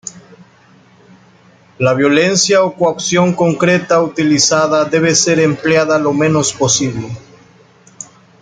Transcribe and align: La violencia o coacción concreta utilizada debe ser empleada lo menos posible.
La 1.77 1.93
violencia 1.93 2.63
o 2.63 2.73
coacción 2.75 3.35
concreta 3.35 4.01
utilizada 4.01 4.83
debe 4.85 5.13
ser 5.13 5.37
empleada 5.39 5.99
lo 5.99 6.11
menos 6.11 6.53
posible. 6.53 7.07